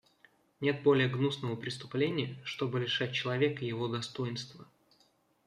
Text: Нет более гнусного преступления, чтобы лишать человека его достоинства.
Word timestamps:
Нет 0.61 0.81
более 0.81 1.07
гнусного 1.09 1.55
преступления, 1.55 2.35
чтобы 2.43 2.79
лишать 2.79 3.13
человека 3.13 3.63
его 3.63 3.87
достоинства. 3.87 4.67